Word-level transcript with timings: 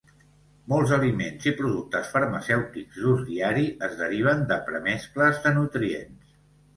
Molts 0.71 0.91
aliments 0.95 1.43
i 1.49 1.51
productes 1.57 2.07
farmacèutics 2.13 2.97
d'ús 3.03 3.21
diari 3.27 3.65
es 3.89 3.93
deriven 3.99 4.41
de 4.53 4.57
premescles 4.71 5.39
de 5.45 5.53
nutrients. 5.59 6.33